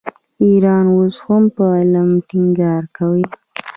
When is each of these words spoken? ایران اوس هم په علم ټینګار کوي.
ایران 0.43 0.85
اوس 0.95 1.15
هم 1.25 1.43
په 1.55 1.63
علم 1.79 2.09
ټینګار 2.27 2.83
کوي. 2.97 3.25